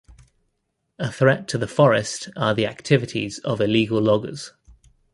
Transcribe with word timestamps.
A 0.97 1.11
threat 1.11 1.47
to 1.49 1.59
the 1.59 1.67
forest 1.67 2.27
are 2.35 2.55
the 2.55 2.65
activities 2.65 3.37
of 3.43 3.61
illegal 3.61 4.01
loggers. 4.01 4.51